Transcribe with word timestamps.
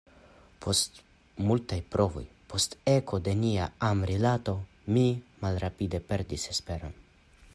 Post 0.65 0.95
multaj 1.49 1.77
provoj, 1.95 2.23
post 2.53 2.73
eko 2.95 3.19
de 3.27 3.35
nenia 3.41 3.67
amrilato, 3.89 4.57
mi 4.97 5.05
malrapide 5.47 6.05
perdis 6.13 6.49
esperon. 6.57 7.01